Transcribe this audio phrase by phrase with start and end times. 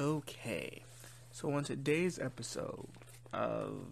[0.00, 0.82] Okay,
[1.30, 2.88] so on today's episode
[3.34, 3.84] of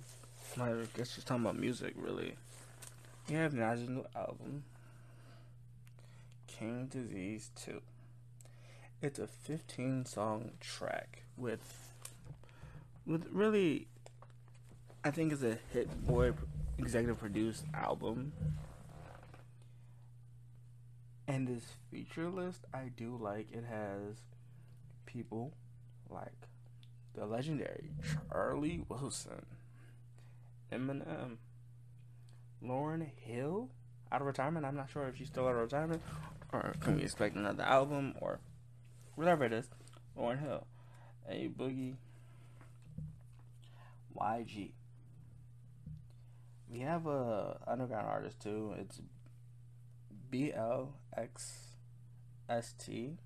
[0.56, 2.34] my, I guess just talking about music, really,
[3.28, 4.64] we have Nas's new album,
[6.46, 7.82] King Disease 2.
[9.02, 11.92] It's a 15 song track with,
[13.06, 13.86] with really,
[15.04, 16.32] I think it's a Hit-Boy
[16.78, 18.32] executive produced album.
[21.26, 23.48] And this feature list, I do like.
[23.52, 24.16] It has
[25.04, 25.52] people
[26.10, 26.48] like
[27.14, 27.90] the legendary
[28.30, 29.46] Charlie Wilson,
[30.72, 31.36] Eminem,
[32.62, 33.70] Lauryn Hill
[34.10, 34.64] out of retirement.
[34.64, 36.02] I'm not sure if she's still out of retirement
[36.52, 38.40] or can we expect another album or
[39.14, 39.68] whatever it is.
[40.16, 40.66] Lauryn Hill,
[41.28, 41.96] A Boogie,
[44.16, 44.72] YG.
[46.70, 48.74] We have a underground artist too.
[48.78, 49.00] It's
[50.30, 51.76] B L X
[52.48, 53.16] S T.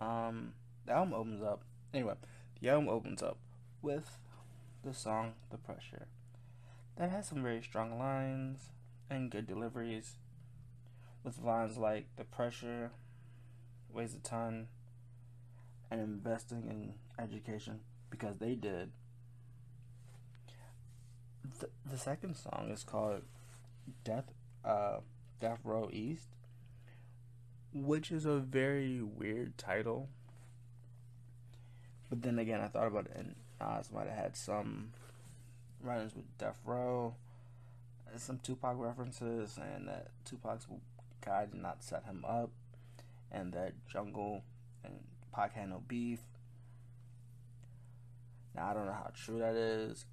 [0.00, 0.54] Um,
[0.86, 1.62] the album opens up.
[1.92, 2.14] Anyway,
[2.60, 3.38] the album opens up
[3.82, 4.18] with
[4.84, 6.06] the song "The Pressure,"
[6.96, 8.70] that has some very strong lines
[9.08, 10.16] and good deliveries.
[11.24, 12.92] With lines like "The pressure
[13.92, 14.68] weighs a ton,"
[15.90, 18.92] and investing in education because they did.
[21.58, 23.22] The, the second song is called
[24.04, 24.32] "Death."
[24.64, 25.00] Uh,
[25.40, 26.28] Death Row East,
[27.72, 30.10] which is a very weird title.
[32.10, 34.90] But then again, I thought about it, and Nas might have had some
[35.80, 37.14] run-ins with Death Row,
[38.16, 40.66] some Tupac references, and that Tupac's
[41.24, 42.50] guy did not set him up,
[43.30, 44.42] and that Jungle
[44.84, 44.94] and
[45.32, 46.20] Pac had no beef.
[48.56, 50.04] Now I don't know how true that is.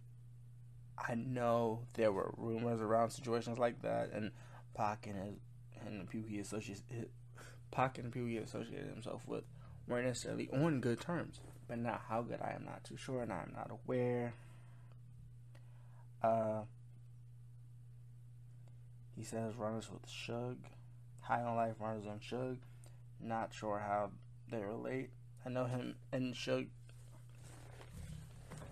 [0.98, 4.32] I know there were rumors around situations like that, and
[4.76, 5.36] Pac and his
[5.86, 6.82] and the people he associates
[7.72, 9.44] Pac and the people he associated himself with
[9.88, 11.40] weren't necessarily on good terms.
[11.68, 14.34] But now how good I am not too sure and I'm not aware.
[16.24, 16.62] Uh
[19.18, 20.58] he says runners with Suge.
[21.22, 22.60] High on life runners on Suge.
[23.20, 24.12] Not sure how
[24.52, 25.10] they relate.
[25.46, 26.68] I know him and Suge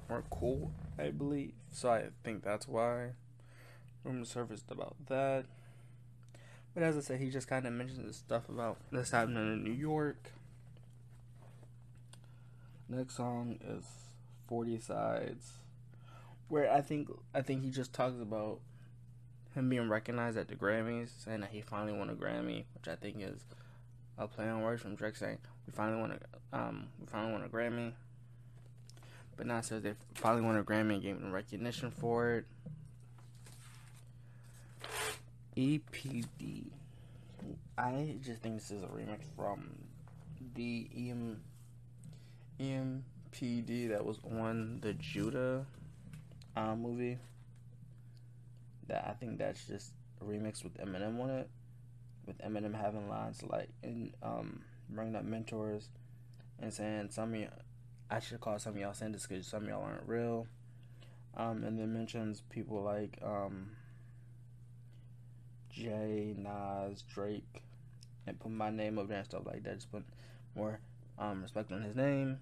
[0.10, 1.54] are cool, I believe.
[1.72, 3.12] So I think that's why
[4.04, 5.46] rumors surfaced about that.
[6.74, 9.64] But as I said, he just kind of mentions this stuff about this happening in
[9.64, 10.32] New York.
[12.88, 13.84] Next song is
[14.48, 15.54] 40 Sides,
[16.50, 18.60] where I think I think he just talks about
[19.56, 22.96] him being recognized at the Grammys, saying that he finally won a Grammy, which I
[22.96, 23.40] think is
[24.18, 27.44] a play on words from Drake saying we finally won a um we finally won
[27.44, 27.94] a Grammy.
[29.36, 32.46] But now says they finally won a Grammy and gave him recognition for it.
[35.58, 36.66] EPD.
[37.78, 39.72] I just think this is a remix from
[40.54, 41.42] the EM
[42.60, 45.66] EPMD that was on the Judah
[46.56, 47.18] uh, movie.
[48.88, 51.50] That I think that's just a remix with Eminem on it,
[52.26, 55.90] with Eminem having lines like in um bringing up mentors
[56.60, 57.48] and saying some of you,
[58.10, 60.48] I should call some of y'all this because some of y'all aren't real.
[61.38, 63.72] Um, and then mentions people like um
[65.70, 67.64] Jay, Nas, Drake,
[68.26, 69.76] and put my name up there and stuff like that.
[69.76, 70.04] Just put
[70.56, 70.80] more
[71.20, 72.40] um, respect on his name.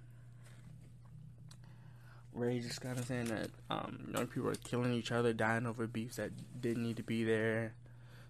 [2.34, 5.86] Ray just kind of saying that um, young people are killing each other, dying over
[5.86, 7.74] beefs that didn't need to be there,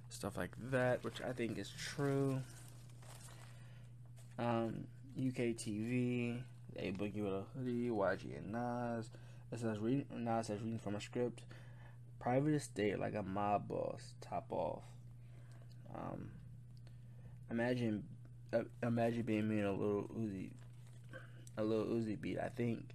[0.09, 2.42] stuff like that, which I think is true.
[4.38, 4.86] Um,
[5.18, 6.42] YKTV,
[6.78, 9.10] A Boogie with a Hoodie, YG and Nas.
[9.51, 9.78] It says
[10.12, 11.42] Nas says reading from a script.
[12.19, 14.81] Private estate like a mob boss, top off.
[15.95, 16.30] Um,
[17.51, 18.04] imagine,
[18.54, 20.52] uh, imagine being me in a little Uzi,
[21.58, 22.40] a little Uzi beat.
[22.40, 22.94] I think.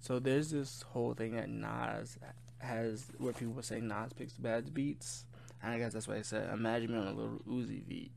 [0.00, 2.18] So there's this whole thing that Nas
[2.58, 5.24] has where people say Nas picks bad beats,
[5.62, 8.12] and I guess that's why I said imagine me on a little Uzi beat,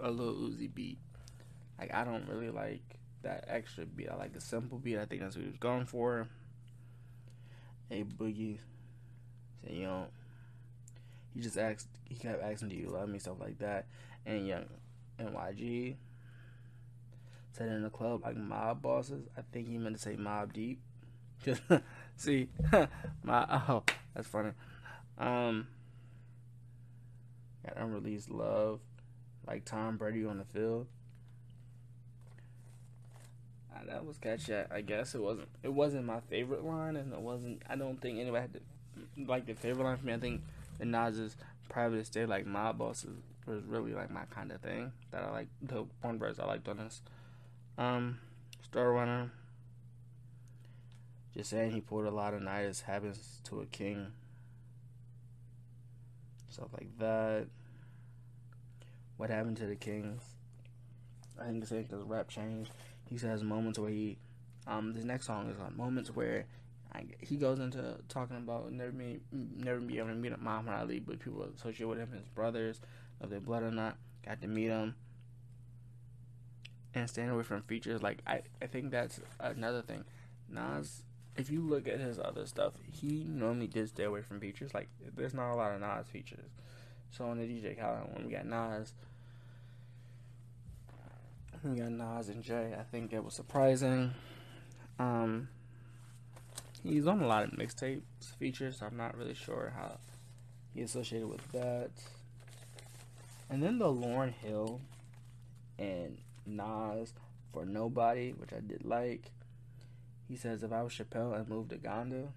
[0.00, 0.98] a little Uzi beat.
[1.78, 2.82] Like I don't really like
[3.22, 4.08] that extra beat.
[4.10, 4.98] I like the simple beat.
[4.98, 6.28] I think that's what he was going for.
[7.90, 8.58] A boogie,
[9.64, 10.08] say you know
[11.34, 13.86] he just asked, he kept asking, "Do you love me?" Stuff like that.
[14.26, 14.64] And young
[15.20, 15.96] NYG
[17.52, 19.26] said in the club like mob bosses.
[19.36, 20.80] I think he meant to say Mobb Deep.
[22.16, 22.48] See,
[23.22, 23.82] my oh,
[24.14, 24.50] that's funny.
[25.18, 25.66] Um,
[27.64, 28.80] got unreleased love,
[29.46, 30.86] like Tom Brady on the field.
[33.74, 34.54] Uh, that was catchy.
[34.54, 35.48] I guess it wasn't.
[35.62, 37.62] It wasn't my favorite line, and it wasn't.
[37.68, 38.60] I don't think anybody had to
[39.26, 40.14] like the favorite line for me.
[40.14, 40.42] I think
[40.78, 41.36] the Nas's
[41.68, 43.16] private estate, like mob bosses,
[43.46, 45.48] was really like my kind of thing that I like.
[45.62, 47.02] The one verse I liked on this.
[47.76, 48.18] Um,
[48.62, 49.30] Star Runner.
[51.34, 54.08] Just saying he pulled a lot of nights happens to a king.
[56.50, 57.46] Stuff like that.
[59.16, 60.22] What happened to the kings?
[61.40, 62.72] I think it's because rap changed.
[63.08, 64.18] He says moments where he,
[64.66, 66.46] um, this next song is on moments where
[66.92, 71.00] I, he goes into talking about never be never be able to meet Muhammad Ali,
[71.00, 72.80] but people associate with him, his brothers,
[73.20, 74.94] of their blood or not, got to meet him,
[76.94, 78.02] and stand away from features.
[78.02, 80.04] Like I, I think that's another thing.
[80.48, 81.02] Nas,
[81.36, 84.72] if you look at his other stuff, he normally did stay away from features.
[84.72, 86.50] Like there's not a lot of Nas features.
[87.10, 88.94] So on the DJ Khaled when we got Nas,
[91.64, 92.74] we got Nas and Jay.
[92.78, 94.12] I think it was surprising.
[94.98, 95.48] Um,
[96.88, 98.02] he's on a lot of mixtapes
[98.38, 99.98] features, so I'm not really sure how
[100.74, 101.90] he associated with that.
[103.50, 104.80] And then the Lauryn Hill
[105.78, 107.12] and Nas
[107.52, 109.30] for Nobody, which I did like.
[110.28, 112.28] He says, if I was Chappelle and moved to Ghana,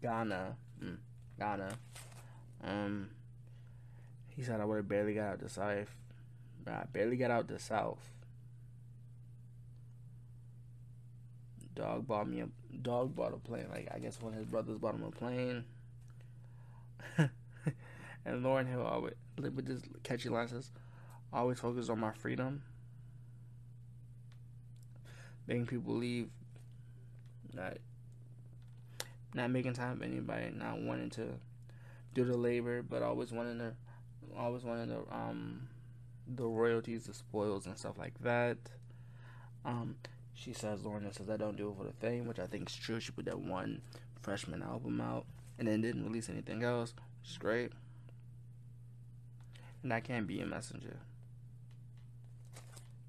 [0.00, 0.96] Ghana, mm,
[1.38, 1.74] Ghana,
[2.64, 3.10] um,
[4.28, 5.94] he said I would have barely got out the South.
[6.66, 8.17] I barely got out the South.
[11.78, 12.48] Dog bought me a
[12.82, 13.66] dog bought a plane.
[13.70, 15.64] Like I guess one of his brothers bought him a plane.
[17.16, 20.72] and Lauryn Hill always with this catchy line says,
[21.32, 22.62] "Always focus on my freedom."
[25.46, 26.28] Making people leave,
[27.54, 27.76] not
[29.32, 31.28] not making time for anybody, not wanting to
[32.12, 33.72] do the labor, but always wanting to,
[34.36, 35.68] always wanting to um
[36.26, 38.58] the royalties, the spoils, and stuff like that.
[39.64, 39.94] Um,
[40.38, 42.76] she says Lorna says I don't do it for the fame, which I think is
[42.76, 43.00] true.
[43.00, 43.82] She put that one
[44.22, 45.26] freshman album out
[45.58, 47.72] and then didn't release anything else, which is great.
[49.82, 50.98] And I can't be a messenger.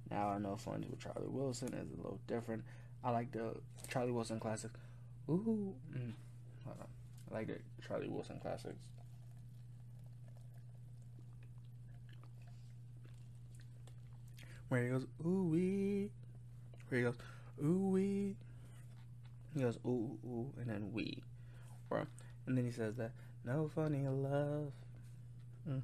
[0.09, 2.63] Now I know Funny with Charlie Wilson is a little different.
[3.03, 3.55] I like the
[3.87, 4.79] Charlie Wilson classics.
[5.29, 6.13] Ooh, mm.
[6.67, 8.79] I like the Charlie Wilson classics.
[14.69, 16.09] Where he goes, ooh wee.
[16.89, 17.17] Where he goes,
[17.63, 18.35] ooh wee.
[19.55, 21.23] He goes, ooh, ooh, and then we.
[21.89, 22.07] Or,
[22.45, 23.11] and then he says that,
[23.45, 24.71] no funny love.
[25.67, 25.81] Mm.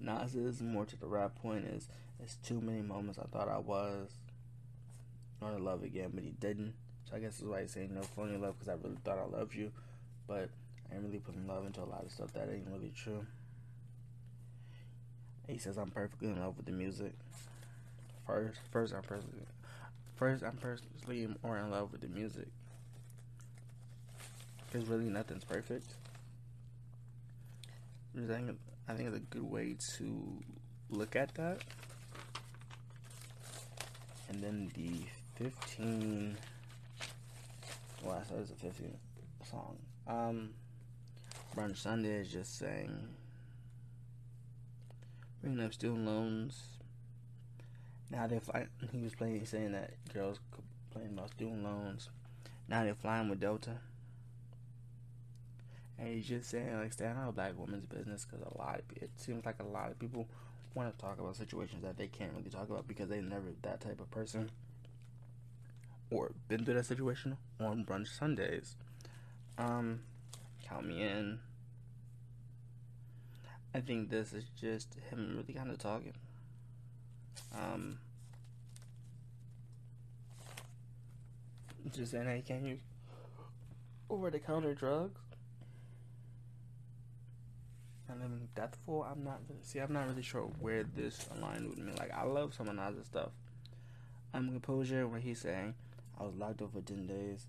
[0.00, 1.88] Nas is more to the rap point is,
[2.22, 4.10] it's too many moments I thought I was
[5.40, 6.74] going to love again, but he didn't.
[7.08, 9.24] So I guess that's why he's saying no funny love because I really thought I
[9.24, 9.72] loved you,
[10.26, 10.50] but
[10.90, 13.26] I ain't really putting love into a lot of stuff that ain't really true.
[15.48, 17.12] He says I'm perfectly in love with the music.
[18.32, 19.44] First, first I'm personally,
[20.16, 22.48] first I'm personally more in love with the music.
[24.70, 25.92] Because really nothing's perfect.
[28.16, 28.56] I think,
[28.88, 30.42] I think it's a good way to
[30.88, 31.58] look at that.
[34.30, 35.04] And then the
[35.36, 36.34] 15.
[38.02, 38.96] Well, I said it's a 15
[39.50, 39.76] song.
[40.08, 40.50] Um,
[41.54, 43.08] Brunch Sunday is just saying
[45.42, 46.62] bringing up student loans.
[48.12, 48.68] Now they're flying.
[48.92, 50.38] He was playing, saying that girls
[50.90, 52.10] complaining about student loans.
[52.68, 53.78] Now they're flying with Delta.
[55.98, 59.02] And he's just saying, like, stay out of black women's business because a lot of
[59.02, 60.26] it seems like a lot of people
[60.74, 63.80] want to talk about situations that they can't really talk about because they never that
[63.80, 64.50] type of person
[66.10, 68.76] or been through that situation on brunch Sundays.
[69.56, 70.00] Um,
[70.66, 71.38] count me in.
[73.74, 76.12] I think this is just him really kind of talking.
[77.54, 77.98] Um,
[81.94, 82.78] just hey, can you
[84.08, 85.20] over the counter drugs?
[88.08, 91.92] And then Deathful, I'm not see, I'm not really sure where this aligned with me.
[91.98, 93.30] Like, I love some of Nas's stuff.
[94.34, 95.74] I'm um, Composure, where he's saying,
[96.18, 97.46] I was locked up for 10 days.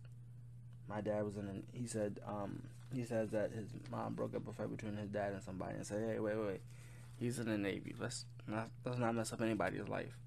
[0.88, 2.62] My dad was in, an, he said, um,
[2.94, 5.86] he says that his mom broke up a fight between his dad and somebody and
[5.86, 6.62] said, "Hey, wait, wait, wait.
[7.24, 7.96] He's in the Navy.
[7.98, 10.18] Let's not let's not mess up anybody's life."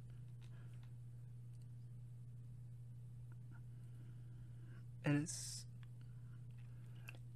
[5.05, 5.67] And it's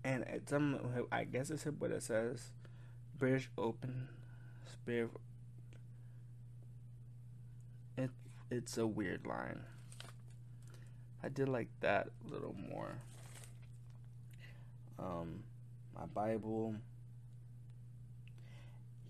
[0.03, 0.53] and it's
[1.13, 2.53] I guess it's what it says,
[3.19, 4.09] British Open
[4.65, 5.11] Spirit.
[7.99, 8.11] It
[8.51, 9.61] it's a weird line.
[11.23, 12.97] I did like that a little more.
[14.99, 15.45] Um,
[15.95, 16.77] my Bible.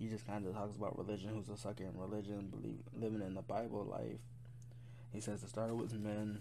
[0.01, 1.31] He just kind of talks about religion.
[1.35, 2.49] Who's a sucker in religion?
[2.51, 4.19] Believe living in the Bible life.
[5.13, 6.41] He says it started with men.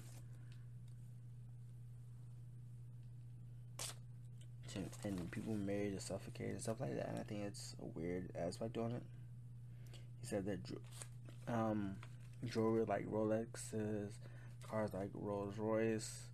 [5.04, 7.10] And people married to suffocate and stuff like that.
[7.10, 9.04] And I think it's a weird aspect on it.
[10.22, 11.96] He said that um,
[12.46, 14.12] jewelry like Rolexes,
[14.70, 16.28] cars like Rolls Royce,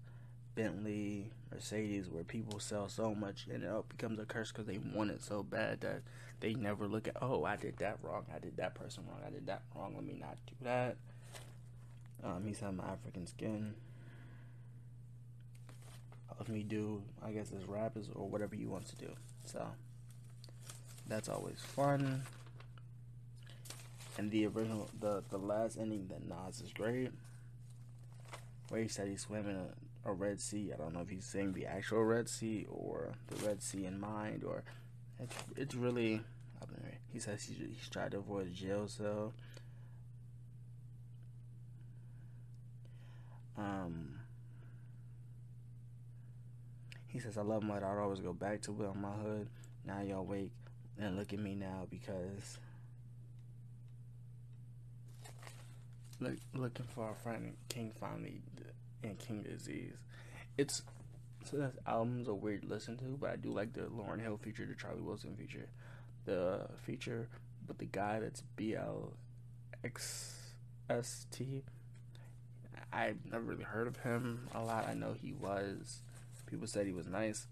[0.53, 5.11] Bentley, Mercedes, where people sell so much and it becomes a curse because they want
[5.11, 6.01] it so bad that
[6.39, 9.29] they never look at, oh, I did that wrong, I did that person wrong, I
[9.29, 10.97] did that wrong, let me not do that.
[12.23, 13.75] Um, he said my African skin.
[16.37, 19.09] Let me do, I guess, his rap is or whatever you want to do.
[19.45, 19.65] So
[21.07, 22.23] that's always fun.
[24.17, 27.11] And the original, the the last ending that Nas is great,
[28.69, 30.71] where he said he's swimming a, a Red Sea.
[30.73, 33.99] I don't know if he's saying the actual Red Sea or the Red Sea in
[33.99, 34.63] mind, or
[35.19, 36.21] it's it's really.
[37.15, 39.33] He says he's, he's tried to avoid jail cell.
[43.57, 44.19] Um,
[47.07, 49.47] he says, I love my daughter, always go back to it on my hood.
[49.85, 50.51] Now y'all wake
[50.99, 52.57] and look at me now because
[56.19, 58.41] look, looking for a friend King finally
[59.03, 59.95] and King Disease.
[60.57, 60.81] It's
[61.45, 64.65] so that album's a weird listen to, but I do like the Lauryn Hill feature,
[64.65, 65.67] the Charlie Wilson feature,
[66.25, 67.27] the feature
[67.67, 69.13] with the guy that's B L
[69.83, 70.35] X
[70.89, 71.63] S T.
[72.91, 74.87] I've never really heard of him a lot.
[74.87, 76.01] I know he was.
[76.45, 77.47] People said he was nice.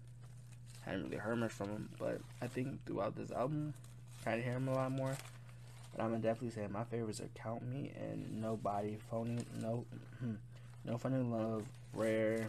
[0.86, 3.74] I hadn't really heard much from him, but I think throughout this album,
[4.26, 5.16] I hear him a lot more.
[5.94, 9.84] But I'm gonna definitely say my favorites are Count Me and Nobody, Phony, No,
[10.18, 10.34] hmm,
[10.84, 12.48] No Funny Love, Rare,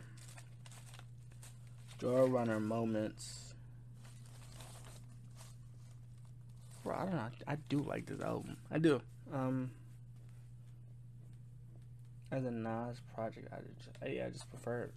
[2.00, 3.54] Joy Runner Moments.
[6.84, 7.30] Bro, I don't know.
[7.48, 8.58] I do like this album.
[8.72, 9.02] I do.
[9.34, 9.72] Um,
[12.32, 14.90] as a Nas project, I just, yeah, I just prefer